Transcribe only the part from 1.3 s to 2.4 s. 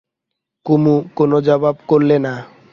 জবাব করলে না।